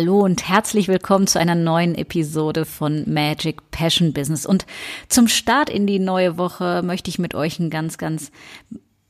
Hallo 0.00 0.20
und 0.20 0.48
herzlich 0.48 0.88
willkommen 0.88 1.26
zu 1.26 1.38
einer 1.38 1.54
neuen 1.54 1.94
Episode 1.94 2.64
von 2.64 3.04
Magic 3.06 3.70
Passion 3.70 4.14
Business. 4.14 4.46
Und 4.46 4.64
zum 5.10 5.28
Start 5.28 5.68
in 5.68 5.86
die 5.86 5.98
neue 5.98 6.38
Woche 6.38 6.80
möchte 6.82 7.10
ich 7.10 7.18
mit 7.18 7.34
euch 7.34 7.58
ein 7.58 7.68
ganz, 7.68 7.98
ganz 7.98 8.30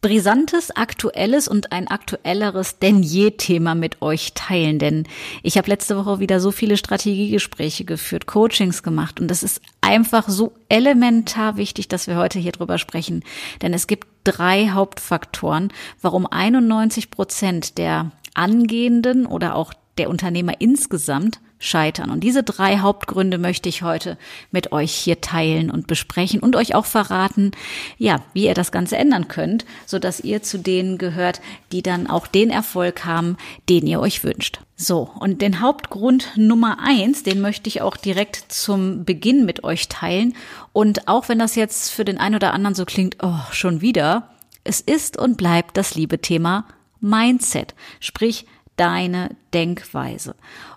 brisantes, 0.01 0.73
aktuelles 0.73 1.47
und 1.47 1.71
ein 1.71 1.87
aktuelleres 1.87 2.81
denn 2.81 3.05
je 3.05 3.31
Thema 3.31 3.77
mit 3.77 4.03
euch 4.03 4.33
teilen. 4.35 4.81
Denn 4.81 5.07
ich 5.45 5.57
habe 5.57 5.69
letzte 5.69 5.97
Woche 5.97 6.19
wieder 6.19 6.41
so 6.41 6.51
viele 6.51 6.77
Strategiegespräche 6.77 7.85
geführt, 7.85 8.27
Coachings 8.27 8.83
gemacht 8.83 9.21
und 9.21 9.29
das 9.29 9.45
ist 9.45 9.63
einfach 9.81 10.29
so 10.29 10.55
elementar 10.69 11.57
wichtig, 11.57 11.87
dass 11.87 12.09
wir 12.09 12.17
heute 12.17 12.41
hier 12.41 12.51
drüber 12.51 12.79
sprechen. 12.79 13.23
Denn 13.63 13.73
es 13.75 13.87
gibt 13.87 14.09
drei 14.25 14.71
Hauptfaktoren, 14.71 15.73
warum 16.03 16.27
91 16.27 17.13
Prozent 17.13 17.79
der 17.79 18.11
angehenden 18.35 19.27
oder 19.27 19.55
auch 19.55 19.73
der 19.99 20.09
Unternehmer 20.09 20.55
insgesamt 20.61 21.41
scheitern. 21.61 22.11
Und 22.11 22.21
diese 22.21 22.43
drei 22.43 22.79
Hauptgründe 22.79 23.39
möchte 23.39 23.69
ich 23.69 23.83
heute 23.83 24.17
mit 24.51 24.73
euch 24.73 24.93
hier 24.93 25.21
teilen 25.21 25.71
und 25.71 25.87
besprechen 25.87 26.41
und 26.41 26.57
euch 26.57 26.75
auch 26.75 26.87
verraten, 26.87 27.53
ja, 27.99 28.23
wie 28.33 28.47
ihr 28.47 28.55
das 28.55 28.73
Ganze 28.73 28.97
ändern 28.97 29.29
könnt, 29.29 29.67
so 29.87 29.99
dass 29.99 30.21
ihr 30.21 30.43
zu 30.43 30.59
denen 30.59 30.97
gehört, 30.99 31.41
die 31.71 31.83
dann 31.83 32.07
auch 32.09 32.27
den 32.27 32.51
Erfolg 32.51 33.05
haben, 33.05 33.37
den 33.69 33.87
ihr 33.87 34.01
euch 34.01 34.25
wünscht. 34.25 34.61
So. 34.75 35.11
Und 35.21 35.43
den 35.43 35.61
Hauptgrund 35.61 36.31
Nummer 36.37 36.79
eins, 36.83 37.23
den 37.23 37.41
möchte 37.43 37.69
ich 37.69 37.83
auch 37.83 37.99
direkt 37.99 38.37
zum 38.49 39.05
Beginn 39.05 39.45
mit 39.45 39.63
euch 39.63 39.89
teilen. 39.89 40.35
Und 40.73 41.09
auch 41.09 41.29
wenn 41.29 41.39
das 41.39 41.55
jetzt 41.55 41.91
für 41.91 42.07
den 42.07 42.19
einen 42.19 42.37
oder 42.37 42.55
anderen 42.55 42.75
so 42.75 42.87
klingt, 42.87 43.19
oh, 43.23 43.41
schon 43.53 43.83
wieder, 43.83 44.31
es 44.65 44.81
ist 44.81 45.19
und 45.19 45.37
bleibt 45.37 45.77
das 45.77 45.95
liebe 45.95 46.21
Thema 46.21 46.67
Mindset. 47.01 47.75
Sprich, 47.99 48.47
deine 48.81 49.37
Denkweise. 49.53 50.35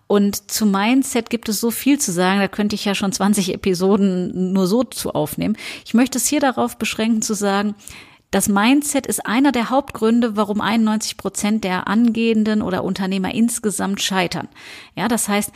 Und 0.07 0.51
zu 0.51 0.65
Mindset 0.65 1.29
gibt 1.29 1.47
es 1.47 1.61
so 1.61 1.71
viel 1.71 1.99
zu 1.99 2.11
sagen, 2.11 2.41
da 2.41 2.49
könnte 2.49 2.75
ich 2.75 2.83
ja 2.83 2.93
schon 2.93 3.13
20 3.13 3.53
Episoden 3.53 4.51
nur 4.51 4.67
so 4.67 4.83
zu 4.83 5.13
aufnehmen. 5.13 5.55
Ich 5.85 5.93
möchte 5.93 6.17
es 6.17 6.27
hier 6.27 6.41
darauf 6.41 6.77
beschränken 6.77 7.21
zu 7.21 7.33
sagen, 7.33 7.75
das 8.29 8.49
Mindset 8.49 9.07
ist 9.07 9.25
einer 9.25 9.51
der 9.51 9.69
Hauptgründe, 9.69 10.35
warum 10.35 10.59
91 10.59 11.17
Prozent 11.17 11.63
der 11.63 11.87
Angehenden 11.87 12.61
oder 12.61 12.83
Unternehmer 12.83 13.33
insgesamt 13.33 14.01
scheitern. 14.01 14.49
Ja, 14.95 15.07
das 15.07 15.29
heißt, 15.29 15.51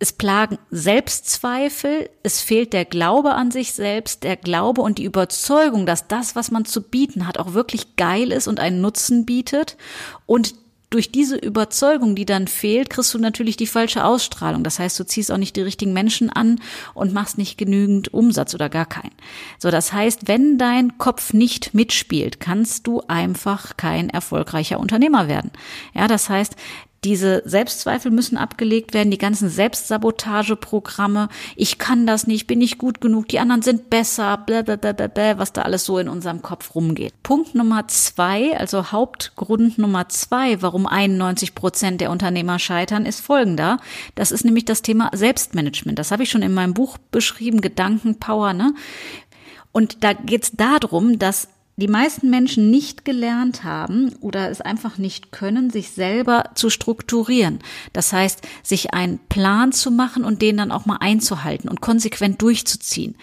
es 0.00 0.12
plagen 0.12 0.58
Selbstzweifel, 0.70 2.10
es 2.22 2.40
fehlt 2.40 2.72
der 2.72 2.84
Glaube 2.84 3.34
an 3.34 3.50
sich 3.50 3.72
selbst, 3.72 4.24
der 4.24 4.36
Glaube 4.36 4.82
und 4.82 4.98
die 4.98 5.04
Überzeugung, 5.04 5.86
dass 5.86 6.08
das, 6.08 6.34
was 6.34 6.50
man 6.50 6.64
zu 6.64 6.82
bieten 6.82 7.26
hat, 7.26 7.38
auch 7.38 7.52
wirklich 7.52 7.96
geil 7.96 8.32
ist 8.32 8.48
und 8.48 8.58
einen 8.58 8.80
Nutzen 8.80 9.24
bietet 9.24 9.76
und 10.26 10.54
durch 10.94 11.10
diese 11.10 11.34
Überzeugung, 11.36 12.14
die 12.14 12.24
dann 12.24 12.46
fehlt, 12.46 12.88
kriegst 12.88 13.12
du 13.14 13.18
natürlich 13.18 13.56
die 13.56 13.66
falsche 13.66 14.04
Ausstrahlung. 14.04 14.62
Das 14.62 14.78
heißt, 14.78 14.98
du 15.00 15.04
ziehst 15.04 15.32
auch 15.32 15.38
nicht 15.38 15.56
die 15.56 15.62
richtigen 15.62 15.92
Menschen 15.92 16.30
an 16.30 16.60
und 16.94 17.12
machst 17.12 17.36
nicht 17.36 17.58
genügend 17.58 18.14
Umsatz 18.14 18.54
oder 18.54 18.68
gar 18.68 18.86
keinen. 18.86 19.10
So, 19.58 19.72
das 19.72 19.92
heißt, 19.92 20.28
wenn 20.28 20.56
dein 20.56 20.96
Kopf 20.96 21.32
nicht 21.32 21.74
mitspielt, 21.74 22.38
kannst 22.38 22.86
du 22.86 23.02
einfach 23.08 23.76
kein 23.76 24.08
erfolgreicher 24.08 24.78
Unternehmer 24.78 25.26
werden. 25.26 25.50
Ja, 25.94 26.06
das 26.06 26.28
heißt, 26.28 26.54
diese 27.04 27.42
Selbstzweifel 27.44 28.10
müssen 28.10 28.38
abgelegt 28.38 28.94
werden, 28.94 29.10
die 29.10 29.18
ganzen 29.18 29.48
Selbstsabotageprogramme. 29.48 31.28
Ich 31.56 31.78
kann 31.78 32.06
das 32.06 32.26
nicht, 32.26 32.46
bin 32.46 32.58
nicht 32.58 32.78
gut 32.78 33.00
genug, 33.00 33.28
die 33.28 33.38
anderen 33.38 33.62
sind 33.62 33.90
besser, 33.90 34.38
blablabla, 34.38 35.38
was 35.38 35.52
da 35.52 35.62
alles 35.62 35.84
so 35.84 35.98
in 35.98 36.08
unserem 36.08 36.42
Kopf 36.42 36.74
rumgeht. 36.74 37.12
Punkt 37.22 37.54
Nummer 37.54 37.86
zwei, 37.88 38.58
also 38.58 38.90
Hauptgrund 38.90 39.78
Nummer 39.78 40.08
zwei, 40.08 40.62
warum 40.62 40.86
91 40.86 41.54
Prozent 41.54 42.00
der 42.00 42.10
Unternehmer 42.10 42.58
scheitern, 42.58 43.06
ist 43.06 43.20
folgender. 43.20 43.78
Das 44.14 44.32
ist 44.32 44.44
nämlich 44.44 44.64
das 44.64 44.82
Thema 44.82 45.10
Selbstmanagement. 45.12 45.98
Das 45.98 46.10
habe 46.10 46.22
ich 46.22 46.30
schon 46.30 46.42
in 46.42 46.54
meinem 46.54 46.74
Buch 46.74 46.98
beschrieben, 47.10 47.60
Gedankenpower, 47.60 48.54
ne? 48.54 48.74
Und 49.72 50.04
da 50.04 50.12
geht 50.12 50.44
es 50.44 50.52
darum, 50.52 51.18
dass 51.18 51.48
die 51.76 51.88
meisten 51.88 52.30
Menschen 52.30 52.70
nicht 52.70 53.04
gelernt 53.04 53.64
haben 53.64 54.14
oder 54.20 54.50
es 54.50 54.60
einfach 54.60 54.98
nicht 54.98 55.32
können, 55.32 55.70
sich 55.70 55.90
selber 55.90 56.50
zu 56.54 56.70
strukturieren. 56.70 57.58
Das 57.92 58.12
heißt, 58.12 58.42
sich 58.62 58.94
einen 58.94 59.18
Plan 59.28 59.72
zu 59.72 59.90
machen 59.90 60.24
und 60.24 60.40
den 60.40 60.56
dann 60.56 60.70
auch 60.70 60.86
mal 60.86 60.98
einzuhalten 61.00 61.68
und 61.68 61.80
konsequent 61.80 62.40
durchzuziehen. 62.42 63.16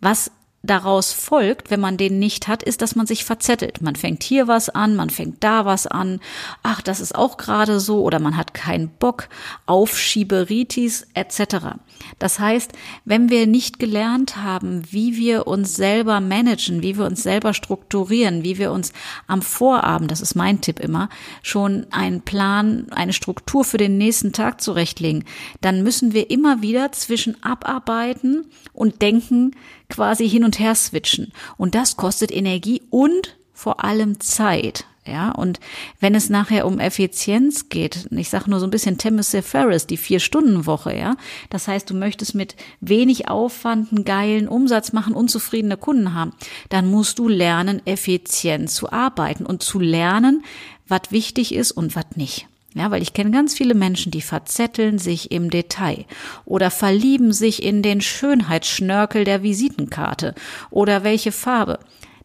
Was 0.00 0.30
daraus 0.62 1.12
folgt, 1.12 1.70
wenn 1.70 1.80
man 1.80 1.96
den 1.96 2.18
nicht 2.18 2.48
hat, 2.48 2.62
ist, 2.62 2.82
dass 2.82 2.96
man 2.96 3.06
sich 3.06 3.24
verzettelt. 3.24 3.80
Man 3.82 3.96
fängt 3.96 4.22
hier 4.22 4.48
was 4.48 4.68
an, 4.68 4.96
man 4.96 5.10
fängt 5.10 5.42
da 5.42 5.64
was 5.64 5.86
an. 5.86 6.20
Ach, 6.62 6.82
das 6.82 7.00
ist 7.00 7.14
auch 7.14 7.36
gerade 7.36 7.80
so 7.80 8.02
oder 8.02 8.18
man 8.18 8.36
hat 8.36 8.54
keinen 8.54 8.88
Bock, 8.88 9.28
Aufschieberitis 9.66 11.06
etc. 11.14 11.76
Das 12.18 12.38
heißt, 12.38 12.72
wenn 13.04 13.30
wir 13.30 13.46
nicht 13.46 13.78
gelernt 13.78 14.36
haben, 14.36 14.82
wie 14.90 15.16
wir 15.16 15.46
uns 15.46 15.76
selber 15.76 16.20
managen, 16.20 16.82
wie 16.82 16.98
wir 16.98 17.06
uns 17.06 17.22
selber 17.22 17.54
strukturieren, 17.54 18.42
wie 18.42 18.58
wir 18.58 18.72
uns 18.72 18.92
am 19.26 19.42
Vorabend, 19.42 20.10
das 20.10 20.20
ist 20.20 20.34
mein 20.34 20.60
Tipp 20.60 20.80
immer, 20.80 21.08
schon 21.42 21.86
einen 21.90 22.22
Plan, 22.22 22.86
eine 22.90 23.12
Struktur 23.12 23.64
für 23.64 23.78
den 23.78 23.98
nächsten 23.98 24.32
Tag 24.32 24.60
zurechtlegen, 24.60 25.24
dann 25.60 25.82
müssen 25.82 26.12
wir 26.12 26.30
immer 26.30 26.62
wieder 26.62 26.92
zwischen 26.92 27.42
abarbeiten 27.42 28.46
und 28.72 29.00
denken, 29.02 29.52
quasi 29.88 30.28
hin 30.28 30.44
und 30.44 30.58
her 30.58 30.74
switchen. 30.74 31.32
Und 31.56 31.74
das 31.74 31.96
kostet 31.96 32.32
Energie 32.32 32.82
und 32.90 33.36
vor 33.52 33.84
allem 33.84 34.20
Zeit. 34.20 34.84
Ja, 35.06 35.30
und 35.30 35.60
wenn 36.00 36.16
es 36.16 36.30
nachher 36.30 36.66
um 36.66 36.80
Effizienz 36.80 37.68
geht, 37.68 38.08
ich 38.10 38.28
sage 38.28 38.50
nur 38.50 38.58
so 38.58 38.66
ein 38.66 38.70
bisschen 38.70 38.98
Timothy 38.98 39.40
Ferris, 39.40 39.86
die 39.86 39.96
Vier-Stunden-Woche, 39.96 40.96
ja. 40.96 41.16
Das 41.48 41.68
heißt, 41.68 41.88
du 41.88 41.94
möchtest 41.94 42.34
mit 42.34 42.56
wenig 42.80 43.28
Aufwand 43.28 43.92
einen 43.92 44.04
geilen 44.04 44.48
Umsatz 44.48 44.92
machen, 44.92 45.14
unzufriedene 45.14 45.76
Kunden 45.76 46.12
haben, 46.12 46.32
dann 46.70 46.90
musst 46.90 47.20
du 47.20 47.28
lernen, 47.28 47.82
effizient 47.86 48.68
zu 48.68 48.90
arbeiten 48.90 49.46
und 49.46 49.62
zu 49.62 49.78
lernen, 49.78 50.44
was 50.88 51.02
wichtig 51.10 51.54
ist 51.54 51.70
und 51.70 51.94
was 51.94 52.06
nicht. 52.16 52.48
Ja, 52.76 52.90
weil 52.90 53.00
ich 53.00 53.14
kenne 53.14 53.30
ganz 53.30 53.54
viele 53.54 53.74
Menschen, 53.74 54.12
die 54.12 54.20
verzetteln 54.20 54.98
sich 54.98 55.30
im 55.30 55.48
Detail 55.48 56.04
oder 56.44 56.70
verlieben 56.70 57.32
sich 57.32 57.62
in 57.62 57.80
den 57.80 58.02
Schönheitsschnörkel 58.02 59.24
der 59.24 59.42
Visitenkarte 59.42 60.34
oder 60.68 61.02
welche 61.02 61.32
Farbe. 61.32 61.78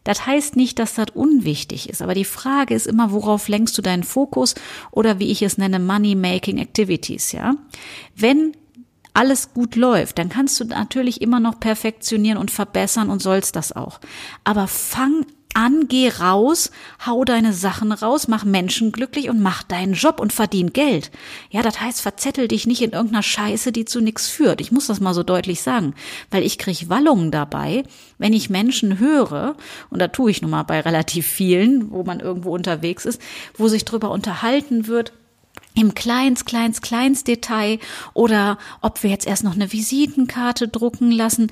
Das 0.04 0.26
heißt 0.26 0.56
nicht, 0.56 0.78
dass 0.78 0.94
das 0.94 1.06
unwichtig 1.14 1.88
ist, 1.88 2.02
aber 2.02 2.12
die 2.12 2.26
Frage 2.26 2.74
ist 2.74 2.86
immer, 2.86 3.12
worauf 3.12 3.48
lenkst 3.48 3.78
du 3.78 3.82
deinen 3.82 4.02
Fokus 4.02 4.54
oder 4.90 5.18
wie 5.18 5.30
ich 5.30 5.40
es 5.40 5.56
nenne, 5.56 5.78
Money-Making 5.78 6.58
Activities, 6.58 7.32
ja? 7.32 7.54
Wenn 8.14 8.52
alles 9.14 9.54
gut 9.54 9.74
läuft, 9.74 10.18
dann 10.18 10.28
kannst 10.28 10.60
du 10.60 10.64
natürlich 10.64 11.22
immer 11.22 11.40
noch 11.40 11.60
perfektionieren 11.60 12.36
und 12.36 12.50
verbessern 12.50 13.08
und 13.08 13.22
sollst 13.22 13.56
das 13.56 13.72
auch. 13.72 14.00
Aber 14.44 14.66
fang 14.68 15.24
an, 15.54 15.88
geh 15.88 16.08
raus, 16.08 16.70
hau 17.04 17.24
deine 17.24 17.52
Sachen 17.52 17.92
raus, 17.92 18.28
mach 18.28 18.44
Menschen 18.44 18.92
glücklich 18.92 19.28
und 19.28 19.40
mach 19.40 19.62
deinen 19.62 19.94
Job 19.94 20.20
und 20.20 20.32
verdien 20.32 20.72
Geld. 20.72 21.10
Ja, 21.50 21.62
das 21.62 21.80
heißt, 21.80 22.00
verzettel 22.00 22.48
dich 22.48 22.66
nicht 22.66 22.82
in 22.82 22.92
irgendeiner 22.92 23.22
Scheiße, 23.22 23.72
die 23.72 23.84
zu 23.84 24.00
nichts 24.00 24.28
führt. 24.28 24.60
Ich 24.60 24.72
muss 24.72 24.86
das 24.86 25.00
mal 25.00 25.14
so 25.14 25.22
deutlich 25.22 25.62
sagen, 25.62 25.94
weil 26.30 26.44
ich 26.44 26.58
krieg 26.58 26.88
Wallungen 26.88 27.30
dabei, 27.30 27.84
wenn 28.18 28.32
ich 28.32 28.50
Menschen 28.50 28.98
höre, 28.98 29.56
und 29.90 29.98
da 29.98 30.08
tue 30.08 30.30
ich 30.30 30.42
nun 30.42 30.50
mal 30.50 30.62
bei 30.62 30.80
relativ 30.80 31.26
vielen, 31.26 31.90
wo 31.90 32.04
man 32.04 32.20
irgendwo 32.20 32.54
unterwegs 32.54 33.04
ist, 33.04 33.20
wo 33.56 33.68
sich 33.68 33.84
drüber 33.84 34.10
unterhalten 34.10 34.86
wird, 34.86 35.12
im 35.74 35.94
kleins, 35.94 36.44
kleins, 36.44 36.82
kleins 36.82 37.24
Detail 37.24 37.78
oder 38.14 38.58
ob 38.80 39.02
wir 39.02 39.10
jetzt 39.10 39.26
erst 39.26 39.44
noch 39.44 39.54
eine 39.54 39.72
Visitenkarte 39.72 40.68
drucken 40.68 41.10
lassen. 41.10 41.50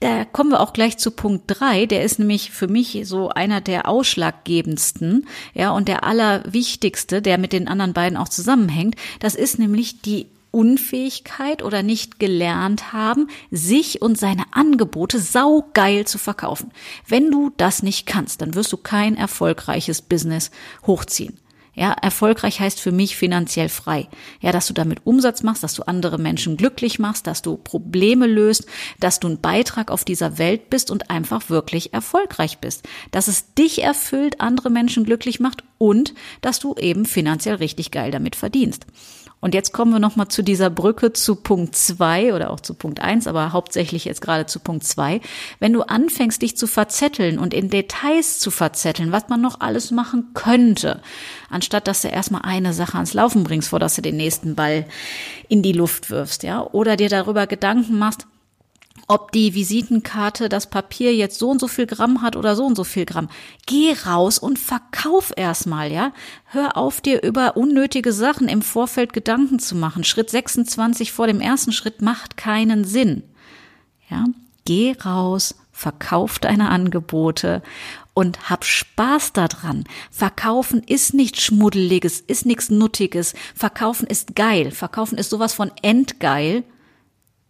Da 0.00 0.24
kommen 0.24 0.50
wir 0.50 0.60
auch 0.60 0.72
gleich 0.72 0.96
zu 0.96 1.10
Punkt 1.10 1.44
drei. 1.46 1.84
Der 1.84 2.02
ist 2.02 2.18
nämlich 2.18 2.50
für 2.50 2.68
mich 2.68 3.02
so 3.04 3.28
einer 3.28 3.60
der 3.60 3.86
ausschlaggebendsten, 3.86 5.26
ja, 5.52 5.70
und 5.72 5.88
der 5.88 6.04
allerwichtigste, 6.04 7.20
der 7.20 7.36
mit 7.36 7.52
den 7.52 7.68
anderen 7.68 7.92
beiden 7.92 8.16
auch 8.16 8.30
zusammenhängt. 8.30 8.96
Das 9.20 9.34
ist 9.34 9.58
nämlich 9.58 10.00
die 10.00 10.26
Unfähigkeit 10.52 11.62
oder 11.62 11.82
nicht 11.82 12.18
gelernt 12.18 12.92
haben, 12.92 13.28
sich 13.50 14.02
und 14.02 14.18
seine 14.18 14.44
Angebote 14.52 15.20
saugeil 15.20 16.06
zu 16.06 16.18
verkaufen. 16.18 16.72
Wenn 17.06 17.30
du 17.30 17.52
das 17.56 17.82
nicht 17.82 18.06
kannst, 18.06 18.40
dann 18.40 18.54
wirst 18.54 18.72
du 18.72 18.78
kein 18.78 19.16
erfolgreiches 19.16 20.02
Business 20.02 20.50
hochziehen. 20.86 21.38
Ja, 21.80 21.92
erfolgreich 21.92 22.60
heißt 22.60 22.78
für 22.78 22.92
mich 22.92 23.16
finanziell 23.16 23.70
frei. 23.70 24.06
Ja, 24.42 24.52
dass 24.52 24.66
du 24.66 24.74
damit 24.74 25.06
Umsatz 25.06 25.42
machst, 25.42 25.62
dass 25.62 25.72
du 25.72 25.84
andere 25.84 26.18
Menschen 26.18 26.58
glücklich 26.58 26.98
machst, 26.98 27.26
dass 27.26 27.40
du 27.40 27.56
Probleme 27.56 28.26
löst, 28.26 28.66
dass 28.98 29.18
du 29.18 29.28
ein 29.28 29.40
Beitrag 29.40 29.90
auf 29.90 30.04
dieser 30.04 30.36
Welt 30.36 30.68
bist 30.68 30.90
und 30.90 31.08
einfach 31.08 31.48
wirklich 31.48 31.94
erfolgreich 31.94 32.58
bist. 32.58 32.86
Dass 33.12 33.28
es 33.28 33.54
dich 33.54 33.82
erfüllt, 33.82 34.42
andere 34.42 34.68
Menschen 34.68 35.04
glücklich 35.04 35.40
macht 35.40 35.64
und 35.78 36.12
dass 36.42 36.58
du 36.58 36.74
eben 36.74 37.06
finanziell 37.06 37.54
richtig 37.54 37.90
geil 37.90 38.10
damit 38.10 38.36
verdienst. 38.36 38.84
Und 39.40 39.54
jetzt 39.54 39.72
kommen 39.72 39.92
wir 39.92 39.98
nochmal 39.98 40.28
zu 40.28 40.42
dieser 40.42 40.68
Brücke 40.68 41.12
zu 41.12 41.34
Punkt 41.36 41.74
zwei 41.74 42.34
oder 42.34 42.50
auch 42.50 42.60
zu 42.60 42.74
Punkt 42.74 43.00
eins, 43.00 43.26
aber 43.26 43.52
hauptsächlich 43.52 44.04
jetzt 44.04 44.20
gerade 44.20 44.46
zu 44.46 44.60
Punkt 44.60 44.84
zwei. 44.84 45.20
Wenn 45.58 45.72
du 45.72 45.82
anfängst, 45.82 46.42
dich 46.42 46.56
zu 46.56 46.66
verzetteln 46.66 47.38
und 47.38 47.54
in 47.54 47.70
Details 47.70 48.38
zu 48.38 48.50
verzetteln, 48.50 49.12
was 49.12 49.28
man 49.28 49.40
noch 49.40 49.60
alles 49.60 49.90
machen 49.90 50.34
könnte, 50.34 51.00
anstatt 51.48 51.88
dass 51.88 52.02
du 52.02 52.08
erstmal 52.08 52.42
eine 52.44 52.74
Sache 52.74 52.94
ans 52.94 53.14
Laufen 53.14 53.44
bringst, 53.44 53.70
vor 53.70 53.78
dass 53.78 53.96
du 53.96 54.02
den 54.02 54.16
nächsten 54.16 54.54
Ball 54.54 54.86
in 55.48 55.62
die 55.62 55.72
Luft 55.72 56.10
wirfst, 56.10 56.42
ja, 56.42 56.62
oder 56.62 56.96
dir 56.96 57.08
darüber 57.08 57.46
Gedanken 57.46 57.98
machst, 57.98 58.26
ob 59.10 59.32
die 59.32 59.54
Visitenkarte 59.54 60.48
das 60.48 60.70
Papier 60.70 61.12
jetzt 61.12 61.40
so 61.40 61.50
und 61.50 61.60
so 61.60 61.66
viel 61.66 61.86
Gramm 61.86 62.22
hat 62.22 62.36
oder 62.36 62.54
so 62.54 62.64
und 62.64 62.76
so 62.76 62.84
viel 62.84 63.04
Gramm. 63.04 63.28
Geh 63.66 63.92
raus 64.06 64.38
und 64.38 64.56
verkauf 64.56 65.32
erstmal, 65.36 65.90
ja. 65.90 66.12
Hör 66.44 66.76
auf, 66.76 67.00
dir 67.00 67.24
über 67.24 67.56
unnötige 67.56 68.12
Sachen 68.12 68.46
im 68.46 68.62
Vorfeld 68.62 69.12
Gedanken 69.12 69.58
zu 69.58 69.74
machen. 69.74 70.04
Schritt 70.04 70.30
26 70.30 71.10
vor 71.10 71.26
dem 71.26 71.40
ersten 71.40 71.72
Schritt 71.72 72.00
macht 72.02 72.36
keinen 72.36 72.84
Sinn. 72.84 73.24
Ja. 74.08 74.26
Geh 74.64 74.94
raus, 75.04 75.56
verkauf 75.72 76.38
deine 76.38 76.68
Angebote 76.68 77.62
und 78.14 78.48
hab 78.48 78.64
Spaß 78.64 79.32
daran. 79.32 79.82
Verkaufen 80.12 80.84
ist 80.86 81.14
nichts 81.14 81.42
Schmuddeliges, 81.42 82.20
ist 82.20 82.46
nichts 82.46 82.70
Nuttiges. 82.70 83.34
Verkaufen 83.56 84.06
ist 84.06 84.36
geil. 84.36 84.70
Verkaufen 84.70 85.18
ist 85.18 85.30
sowas 85.30 85.52
von 85.52 85.72
endgeil 85.82 86.62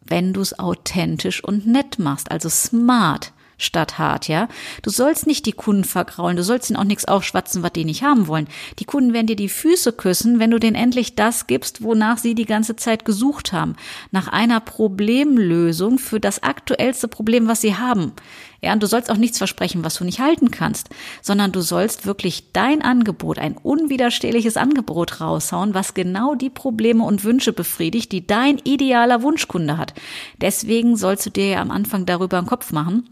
wenn 0.00 0.32
du 0.32 0.40
es 0.40 0.58
authentisch 0.58 1.42
und 1.42 1.66
nett 1.66 1.98
machst, 1.98 2.30
also 2.30 2.48
smart 2.48 3.32
statt 3.60 3.98
hart, 3.98 4.28
ja. 4.28 4.48
Du 4.82 4.90
sollst 4.90 5.26
nicht 5.26 5.46
die 5.46 5.52
Kunden 5.52 5.84
vergraulen, 5.84 6.36
du 6.36 6.42
sollst 6.42 6.70
ihnen 6.70 6.78
auch 6.78 6.84
nichts 6.84 7.04
aufschwatzen, 7.04 7.62
was 7.62 7.72
die 7.72 7.84
nicht 7.84 8.02
haben 8.02 8.26
wollen. 8.26 8.48
Die 8.78 8.84
Kunden 8.84 9.12
werden 9.12 9.26
dir 9.26 9.36
die 9.36 9.48
Füße 9.48 9.92
küssen, 9.92 10.38
wenn 10.38 10.50
du 10.50 10.58
denen 10.58 10.76
endlich 10.76 11.14
das 11.14 11.46
gibst, 11.46 11.82
wonach 11.82 12.18
sie 12.18 12.34
die 12.34 12.46
ganze 12.46 12.76
Zeit 12.76 13.04
gesucht 13.04 13.52
haben. 13.52 13.76
Nach 14.10 14.28
einer 14.28 14.60
Problemlösung 14.60 15.98
für 15.98 16.20
das 16.20 16.42
aktuellste 16.42 17.08
Problem, 17.08 17.48
was 17.48 17.60
sie 17.60 17.76
haben. 17.76 18.12
Ja, 18.62 18.72
und 18.74 18.82
du 18.82 18.86
sollst 18.86 19.10
auch 19.10 19.16
nichts 19.16 19.38
versprechen, 19.38 19.84
was 19.84 19.94
du 19.94 20.04
nicht 20.04 20.20
halten 20.20 20.50
kannst, 20.50 20.90
sondern 21.22 21.50
du 21.50 21.62
sollst 21.62 22.04
wirklich 22.04 22.52
dein 22.52 22.82
Angebot, 22.82 23.38
ein 23.38 23.56
unwiderstehliches 23.56 24.56
Angebot 24.56 25.20
raushauen, 25.20 25.72
was 25.72 25.94
genau 25.94 26.34
die 26.34 26.50
Probleme 26.50 27.04
und 27.04 27.24
Wünsche 27.24 27.52
befriedigt, 27.52 28.12
die 28.12 28.26
dein 28.26 28.58
idealer 28.58 29.22
Wunschkunde 29.22 29.78
hat. 29.78 29.94
Deswegen 30.40 30.96
sollst 30.96 31.26
du 31.26 31.30
dir 31.30 31.46
ja 31.48 31.60
am 31.62 31.70
Anfang 31.70 32.04
darüber 32.04 32.38
einen 32.38 32.46
Kopf 32.46 32.72
machen, 32.72 33.08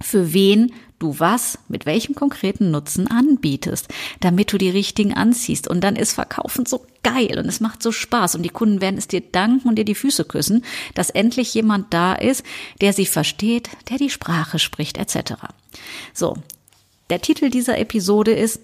für 0.00 0.32
wen 0.32 0.72
du 0.98 1.18
was 1.18 1.58
mit 1.68 1.86
welchem 1.86 2.14
konkreten 2.14 2.70
Nutzen 2.70 3.10
anbietest, 3.10 3.88
damit 4.20 4.52
du 4.52 4.58
die 4.58 4.70
richtigen 4.70 5.14
anziehst. 5.14 5.68
Und 5.68 5.82
dann 5.82 5.96
ist 5.96 6.14
Verkaufen 6.14 6.66
so 6.66 6.86
geil 7.02 7.38
und 7.38 7.46
es 7.46 7.60
macht 7.60 7.82
so 7.82 7.92
Spaß 7.92 8.34
und 8.34 8.42
die 8.42 8.50
Kunden 8.50 8.80
werden 8.80 8.98
es 8.98 9.08
dir 9.08 9.20
danken 9.20 9.68
und 9.68 9.76
dir 9.76 9.84
die 9.84 9.94
Füße 9.94 10.24
küssen, 10.24 10.64
dass 10.94 11.10
endlich 11.10 11.54
jemand 11.54 11.92
da 11.92 12.14
ist, 12.14 12.44
der 12.80 12.92
sie 12.92 13.06
versteht, 13.06 13.70
der 13.90 13.98
die 13.98 14.10
Sprache 14.10 14.58
spricht, 14.58 14.98
etc. 14.98 15.34
So, 16.12 16.36
der 17.10 17.20
Titel 17.20 17.50
dieser 17.50 17.78
Episode 17.78 18.32
ist 18.32 18.60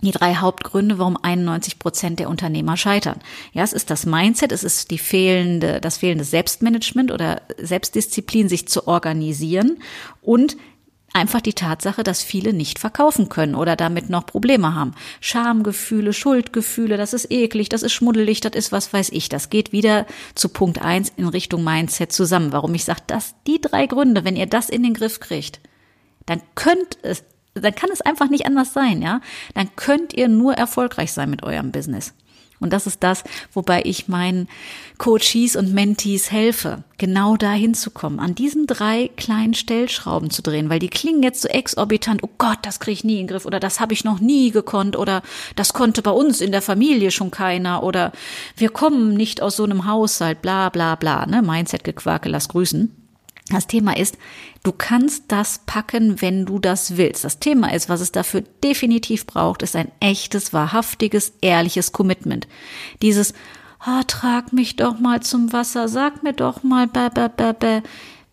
die 0.00 0.12
drei 0.12 0.36
Hauptgründe, 0.36 0.98
warum 0.98 1.16
91 1.20 1.78
Prozent 1.78 2.20
der 2.20 2.28
Unternehmer 2.28 2.76
scheitern. 2.76 3.20
Ja, 3.52 3.64
es 3.64 3.72
ist 3.72 3.90
das 3.90 4.06
Mindset, 4.06 4.52
es 4.52 4.62
ist 4.62 4.90
die 4.90 4.98
fehlende, 4.98 5.80
das 5.80 5.98
fehlende 5.98 6.24
Selbstmanagement 6.24 7.10
oder 7.10 7.42
Selbstdisziplin, 7.56 8.48
sich 8.48 8.68
zu 8.68 8.86
organisieren 8.86 9.78
und 10.22 10.56
einfach 11.12 11.40
die 11.40 11.54
Tatsache, 11.54 12.02
dass 12.02 12.22
viele 12.22 12.52
nicht 12.52 12.78
verkaufen 12.78 13.28
können 13.28 13.54
oder 13.54 13.76
damit 13.76 14.10
noch 14.10 14.26
Probleme 14.26 14.74
haben. 14.74 14.94
Schamgefühle, 15.20 16.12
Schuldgefühle, 16.12 16.96
das 16.96 17.12
ist 17.12 17.30
eklig, 17.30 17.68
das 17.68 17.82
ist 17.82 17.92
schmuddelig, 17.92 18.40
das 18.40 18.52
ist 18.54 18.72
was 18.72 18.92
weiß 18.92 19.10
ich. 19.10 19.28
Das 19.28 19.50
geht 19.50 19.72
wieder 19.72 20.06
zu 20.34 20.48
Punkt 20.48 20.80
eins 20.80 21.12
in 21.16 21.26
Richtung 21.26 21.64
Mindset 21.64 22.12
zusammen. 22.12 22.52
Warum 22.52 22.74
ich 22.74 22.84
sage, 22.84 23.02
dass 23.06 23.34
die 23.46 23.60
drei 23.60 23.86
Gründe, 23.86 24.24
wenn 24.24 24.36
ihr 24.36 24.46
das 24.46 24.68
in 24.68 24.82
den 24.82 24.94
Griff 24.94 25.20
kriegt, 25.20 25.60
dann 26.26 26.42
könnt 26.54 26.98
es, 27.02 27.24
dann 27.54 27.74
kann 27.74 27.90
es 27.92 28.00
einfach 28.00 28.28
nicht 28.28 28.46
anders 28.46 28.72
sein, 28.72 29.02
ja? 29.02 29.20
Dann 29.54 29.74
könnt 29.76 30.12
ihr 30.12 30.28
nur 30.28 30.54
erfolgreich 30.54 31.12
sein 31.12 31.30
mit 31.30 31.42
eurem 31.42 31.72
Business. 31.72 32.12
Und 32.60 32.72
das 32.72 32.86
ist 32.86 33.02
das, 33.02 33.24
wobei 33.52 33.82
ich 33.84 34.08
meinen 34.08 34.48
Coaches 34.98 35.54
und 35.54 35.72
Mentees 35.72 36.32
helfe, 36.32 36.82
genau 36.96 37.36
da 37.36 37.52
hinzukommen, 37.52 38.18
an 38.18 38.34
diesen 38.34 38.66
drei 38.66 39.10
kleinen 39.16 39.54
Stellschrauben 39.54 40.30
zu 40.30 40.42
drehen, 40.42 40.68
weil 40.68 40.80
die 40.80 40.88
klingen 40.88 41.22
jetzt 41.22 41.42
so 41.42 41.48
exorbitant, 41.48 42.22
oh 42.24 42.30
Gott, 42.38 42.58
das 42.62 42.80
kriege 42.80 42.94
ich 42.94 43.04
nie 43.04 43.20
in 43.20 43.26
den 43.26 43.28
Griff 43.28 43.46
oder 43.46 43.60
das 43.60 43.78
habe 43.80 43.92
ich 43.92 44.04
noch 44.04 44.18
nie 44.18 44.50
gekonnt 44.50 44.96
oder 44.96 45.22
das 45.54 45.72
konnte 45.72 46.02
bei 46.02 46.10
uns 46.10 46.40
in 46.40 46.52
der 46.52 46.62
Familie 46.62 47.10
schon 47.10 47.30
keiner 47.30 47.82
oder 47.82 48.12
wir 48.56 48.70
kommen 48.70 49.14
nicht 49.14 49.40
aus 49.40 49.56
so 49.56 49.64
einem 49.64 49.86
Haushalt, 49.86 50.42
bla 50.42 50.68
bla 50.68 50.96
bla, 50.96 51.26
ne? 51.26 51.42
Mindset-Gequake, 51.42 52.28
lass 52.28 52.48
grüßen. 52.48 53.07
Das 53.50 53.66
Thema 53.66 53.96
ist, 53.96 54.18
du 54.62 54.72
kannst 54.72 55.24
das 55.28 55.60
packen, 55.64 56.20
wenn 56.20 56.44
du 56.44 56.58
das 56.58 56.96
willst. 56.96 57.24
Das 57.24 57.38
Thema 57.38 57.72
ist, 57.72 57.88
was 57.88 58.00
es 58.00 58.12
dafür 58.12 58.42
definitiv 58.62 59.26
braucht, 59.26 59.62
ist 59.62 59.74
ein 59.74 59.90
echtes, 60.00 60.52
wahrhaftiges, 60.52 61.32
ehrliches 61.40 61.92
Commitment. 61.92 62.46
Dieses, 63.00 63.32
oh, 63.86 64.02
trag 64.06 64.52
mich 64.52 64.76
doch 64.76 64.98
mal 64.98 65.20
zum 65.20 65.52
Wasser, 65.52 65.88
sag 65.88 66.22
mir 66.22 66.34
doch 66.34 66.62
mal, 66.62 66.86
bäh, 66.86 67.08
bäh, 67.08 67.28
bäh, 67.34 67.52
bäh. 67.52 67.82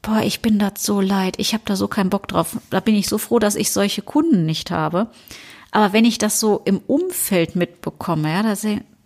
boah, 0.01 0.21
ich 0.21 0.41
bin 0.41 0.59
das 0.59 0.83
so 0.83 0.99
leid, 0.99 1.35
ich 1.37 1.53
habe 1.53 1.63
da 1.65 1.75
so 1.75 1.87
keinen 1.87 2.09
Bock 2.09 2.27
drauf. 2.27 2.57
Da 2.69 2.81
bin 2.81 2.95
ich 2.95 3.07
so 3.07 3.17
froh, 3.17 3.39
dass 3.39 3.55
ich 3.55 3.71
solche 3.71 4.01
Kunden 4.01 4.45
nicht 4.45 4.69
habe. 4.69 5.07
Aber 5.71 5.93
wenn 5.93 6.05
ich 6.05 6.17
das 6.17 6.39
so 6.39 6.61
im 6.65 6.79
Umfeld 6.87 7.55
mitbekomme, 7.55 8.31
ja, 8.31 8.43
da 8.43 8.53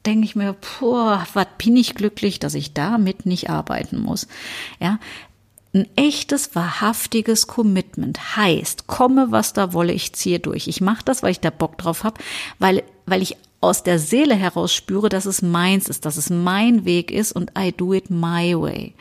denke 0.05 0.25
ich 0.25 0.35
mir, 0.35 0.55
boah, 0.79 1.25
was 1.33 1.47
bin 1.57 1.75
ich 1.77 1.95
glücklich, 1.95 2.39
dass 2.39 2.53
ich 2.53 2.73
damit 2.73 3.25
nicht 3.25 3.49
arbeiten 3.49 3.99
muss. 3.99 4.27
Ja, 4.79 4.99
ein 5.73 5.87
echtes, 5.95 6.55
wahrhaftiges 6.55 7.47
Commitment 7.47 8.35
heißt, 8.35 8.87
komme, 8.87 9.27
was 9.29 9.53
da 9.53 9.73
wolle, 9.73 9.93
ich 9.93 10.13
ziehe 10.13 10.39
durch. 10.39 10.67
Ich 10.67 10.81
mache 10.81 11.05
das, 11.05 11.21
weil 11.21 11.31
ich 11.31 11.39
da 11.39 11.51
Bock 11.51 11.77
drauf 11.77 12.03
habe, 12.03 12.19
weil, 12.57 12.83
weil 13.05 13.21
ich 13.21 13.37
aus 13.61 13.83
der 13.83 13.99
Seele 13.99 14.35
heraus 14.35 14.73
spüre, 14.73 15.09
dass 15.09 15.25
es 15.25 15.41
meins 15.41 15.89
ist, 15.89 16.05
dass 16.05 16.17
es 16.17 16.29
mein 16.29 16.85
Weg 16.85 17.11
ist 17.11 17.33
und 17.33 17.51
I 17.57 17.71
do 17.71 17.93
it 17.93 18.09
my 18.09 18.55
way. 18.55 18.93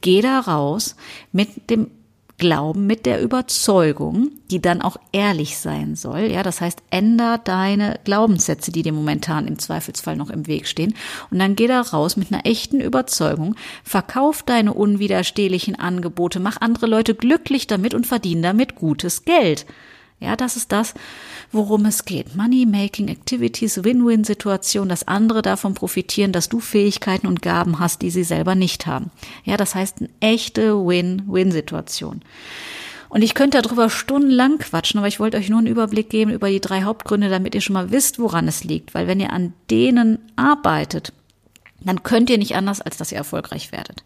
Geh 0.00 0.22
da 0.22 0.40
raus 0.40 0.96
mit 1.32 1.70
dem 1.70 1.90
Glauben, 2.36 2.86
mit 2.86 3.06
der 3.06 3.22
Überzeugung, 3.22 4.32
die 4.50 4.60
dann 4.60 4.82
auch 4.82 4.96
ehrlich 5.12 5.56
sein 5.56 5.94
soll. 5.94 6.22
Ja, 6.22 6.42
das 6.42 6.60
heißt, 6.60 6.82
änder 6.90 7.38
deine 7.38 8.00
Glaubenssätze, 8.04 8.72
die 8.72 8.82
dir 8.82 8.92
momentan 8.92 9.46
im 9.46 9.58
Zweifelsfall 9.58 10.16
noch 10.16 10.30
im 10.30 10.48
Weg 10.48 10.66
stehen. 10.66 10.94
Und 11.30 11.38
dann 11.38 11.54
geh 11.54 11.68
da 11.68 11.80
raus 11.80 12.16
mit 12.16 12.32
einer 12.32 12.44
echten 12.44 12.80
Überzeugung, 12.80 13.54
verkauf 13.84 14.42
deine 14.42 14.74
unwiderstehlichen 14.74 15.78
Angebote, 15.78 16.40
mach 16.40 16.60
andere 16.60 16.86
Leute 16.86 17.14
glücklich 17.14 17.68
damit 17.68 17.94
und 17.94 18.06
verdien 18.06 18.42
damit 18.42 18.74
gutes 18.74 19.24
Geld. 19.24 19.64
Ja, 20.20 20.36
das 20.36 20.56
ist 20.56 20.72
das, 20.72 20.94
worum 21.52 21.84
es 21.84 22.04
geht. 22.04 22.34
Money-Making 22.34 23.08
Activities, 23.08 23.84
Win-Win-Situation, 23.84 24.88
dass 24.88 25.06
andere 25.06 25.42
davon 25.42 25.74
profitieren, 25.74 26.32
dass 26.32 26.48
du 26.48 26.60
Fähigkeiten 26.60 27.26
und 27.26 27.42
Gaben 27.42 27.78
hast, 27.78 28.00
die 28.00 28.10
sie 28.10 28.24
selber 28.24 28.54
nicht 28.54 28.86
haben. 28.86 29.10
Ja, 29.44 29.56
das 29.56 29.74
heißt 29.74 29.98
eine 29.98 30.10
echte 30.20 30.86
Win-Win-Situation. 30.86 32.22
Und 33.14 33.22
ich 33.22 33.34
könnte 33.34 33.60
darüber 33.60 33.90
stundenlang 33.90 34.58
quatschen, 34.58 34.98
aber 34.98 35.06
ich 35.06 35.20
wollte 35.20 35.36
euch 35.36 35.48
nur 35.48 35.60
einen 35.60 35.68
Überblick 35.68 36.10
geben 36.10 36.32
über 36.32 36.48
die 36.48 36.60
drei 36.60 36.82
Hauptgründe, 36.82 37.28
damit 37.28 37.54
ihr 37.54 37.60
schon 37.60 37.74
mal 37.74 37.92
wisst, 37.92 38.18
woran 38.18 38.48
es 38.48 38.64
liegt. 38.64 38.94
Weil 38.94 39.06
wenn 39.06 39.20
ihr 39.20 39.32
an 39.32 39.52
denen 39.70 40.18
arbeitet, 40.34 41.12
dann 41.80 42.02
könnt 42.02 42.30
ihr 42.30 42.38
nicht 42.38 42.56
anders, 42.56 42.80
als 42.80 42.96
dass 42.96 43.12
ihr 43.12 43.18
erfolgreich 43.18 43.70
werdet. 43.70 44.02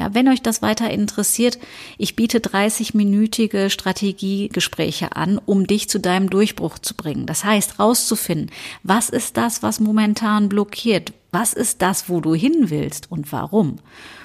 Ja, 0.00 0.14
wenn 0.14 0.28
euch 0.28 0.40
das 0.40 0.62
weiter 0.62 0.88
interessiert, 0.88 1.58
ich 1.98 2.16
biete 2.16 2.38
30-minütige 2.38 3.68
Strategiegespräche 3.68 5.14
an, 5.14 5.38
um 5.44 5.66
dich 5.66 5.90
zu 5.90 6.00
deinem 6.00 6.30
Durchbruch 6.30 6.78
zu 6.78 6.94
bringen. 6.94 7.26
Das 7.26 7.44
heißt, 7.44 7.78
rauszufinden, 7.78 8.50
was 8.82 9.10
ist 9.10 9.36
das, 9.36 9.62
was 9.62 9.78
momentan 9.78 10.48
blockiert? 10.48 11.12
Was 11.32 11.52
ist 11.52 11.82
das, 11.82 12.08
wo 12.08 12.22
du 12.22 12.32
hin 12.32 12.70
willst 12.70 13.12
und 13.12 13.30
warum? 13.30 13.76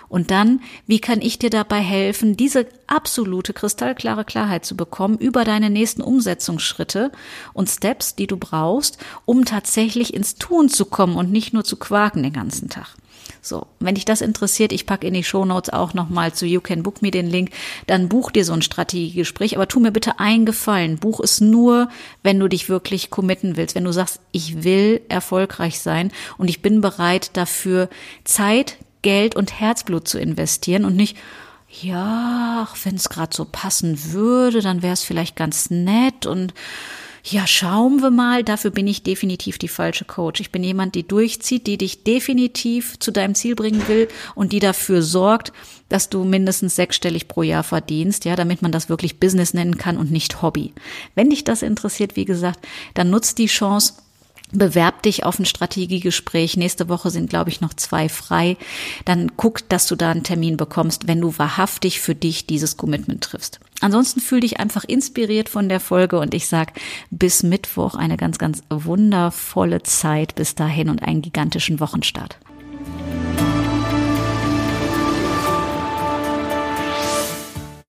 Und 0.08 0.32
dann, 0.32 0.62
wie 0.88 1.00
kann 1.00 1.20
ich 1.20 1.40
dir 1.40 1.50
dabei 1.50 1.82
helfen, 1.82 2.38
diese 2.38 2.68
absolute 2.88 3.52
kristallklare 3.52 4.24
Klarheit 4.24 4.64
zu 4.64 4.78
bekommen 4.78 5.18
über 5.18 5.44
deine 5.44 5.70
nächsten 5.70 6.02
Umsetzungsschritte 6.02 7.12
und 7.52 7.68
Steps, 7.68 8.16
die 8.16 8.28
du 8.28 8.38
brauchst, 8.38 8.98
um 9.26 9.44
tatsächlich 9.44 10.14
ins 10.14 10.36
Tun 10.36 10.70
zu 10.70 10.86
kommen 10.86 11.18
und 11.18 11.34
nicht 11.34 11.52
nur 11.52 11.66
zu 11.66 11.76
quaken 11.76 12.24
den 12.24 12.32
ganzen 12.32 12.70
Tag. 12.70 12.96
So, 13.42 13.68
wenn 13.80 13.96
dich 13.96 14.06
das 14.06 14.22
interessiert, 14.22 14.72
ich 14.72 14.86
packe 14.86 15.08
in 15.08 15.14
die 15.14 15.24
Show 15.24 15.46
Notes 15.46 15.72
auch 15.72 15.94
nochmal 15.94 16.34
zu 16.34 16.46
You 16.46 16.62
Can 16.62 16.84
Book 16.84 17.02
Me 17.02 17.12
den 17.12 17.30
Link, 17.30 17.52
dann 17.88 18.10
buch 18.10 18.32
dir 18.32 18.46
so 18.46 18.54
ein 18.54 18.62
Strategiegespräch, 18.62 19.56
aber 19.56 19.68
tu 19.68 19.80
mir 19.80 19.92
bitte 19.92 20.20
einen 20.20 20.46
Gefallen. 20.46 20.98
Buch 20.98 21.20
es 21.20 21.42
nur, 21.42 21.90
wenn 22.24 22.40
du 22.40 22.48
dich 22.48 22.70
wirklich 22.70 23.10
committen 23.10 23.58
willst, 23.58 23.76
wenn 23.76 23.84
du 23.84 23.94
sagst, 23.94 24.20
ich 24.32 24.64
will 24.64 25.02
erfolgreich 25.10 25.80
sein 25.80 26.12
und 26.38 26.50
ich 26.50 26.62
bin 26.62 26.82
bereit 26.82 27.32
dafür 27.38 27.90
Zeit, 28.24 28.78
Geld 29.02 29.36
und 29.36 29.60
Herzblut 29.60 30.08
zu 30.08 30.20
investieren 30.20 30.84
und 30.84 30.96
nicht, 30.96 31.16
ja, 31.82 32.68
wenn 32.84 32.96
es 32.96 33.10
gerade 33.10 33.36
so 33.36 33.46
passen 33.46 34.14
würde, 34.14 34.62
dann 34.62 34.82
wäre 34.82 34.94
es 34.94 35.04
vielleicht 35.04 35.36
ganz 35.36 35.70
nett 35.70 36.26
und 36.26 36.54
ja, 37.28 37.48
schauen 37.48 38.04
wir 38.04 38.12
mal, 38.12 38.44
dafür 38.44 38.70
bin 38.70 38.86
ich 38.86 39.02
definitiv 39.02 39.58
die 39.58 39.68
falsche 39.68 40.06
Coach. 40.06 40.42
Ich 40.42 40.52
bin 40.52 40.64
jemand, 40.64 40.94
die 40.94 41.08
durchzieht, 41.08 41.66
die 41.66 41.78
dich 41.78 42.04
definitiv 42.04 43.00
zu 43.00 43.12
deinem 43.12 43.34
Ziel 43.34 43.56
bringen 43.56 43.88
will 43.88 44.08
und 44.36 44.54
die 44.54 44.60
dafür 44.60 45.02
sorgt, 45.02 45.52
dass 45.90 46.10
du 46.10 46.24
mindestens 46.24 46.76
sechsstellig 46.76 47.28
pro 47.28 47.42
Jahr 47.42 47.64
verdienst, 47.64 48.26
ja, 48.26 48.36
damit 48.36 48.62
man 48.62 48.72
das 48.72 48.90
wirklich 48.90 49.20
Business 49.20 49.56
nennen 49.56 49.80
kann 49.80 49.98
und 49.98 50.12
nicht 50.12 50.44
Hobby. 50.44 50.74
Wenn 51.16 51.32
dich 51.32 51.44
das 51.44 51.64
interessiert, 51.64 52.16
wie 52.16 52.26
gesagt, 52.26 52.60
dann 52.94 53.10
nutzt 53.10 53.40
die 53.40 53.48
Chance 53.48 53.94
Bewerb 54.52 55.02
dich 55.02 55.24
auf 55.24 55.40
ein 55.40 55.46
Strategiegespräch. 55.46 56.56
Nächste 56.56 56.88
Woche 56.88 57.10
sind, 57.10 57.30
glaube 57.30 57.50
ich, 57.50 57.62
noch 57.62 57.74
zwei 57.74 58.08
frei. 58.08 58.58
Dann 59.04 59.36
guck, 59.36 59.68
dass 59.70 59.88
du 59.88 59.96
da 59.96 60.12
einen 60.12 60.24
Termin 60.24 60.56
bekommst, 60.56 61.08
wenn 61.08 61.20
du 61.20 61.38
wahrhaftig 61.38 62.00
für 62.00 62.14
dich 62.14 62.46
dieses 62.46 62.78
Commitment 62.78 63.24
triffst. 63.24 63.60
Ansonsten 63.86 64.20
fühl 64.20 64.40
dich 64.40 64.60
einfach 64.60 64.84
inspiriert 64.84 65.48
von 65.48 65.70
der 65.70 65.80
Folge 65.80 66.18
und 66.18 66.34
ich 66.34 66.48
sag 66.48 66.74
bis 67.12 67.44
Mittwoch 67.44 67.94
eine 67.94 68.18
ganz, 68.18 68.40
ganz 68.40 68.64
wundervolle 68.72 69.84
Zeit 69.84 70.34
bis 70.34 70.56
dahin 70.56 70.90
und 70.90 71.04
einen 71.04 71.22
gigantischen 71.22 71.80
Wochenstart. 71.80 72.40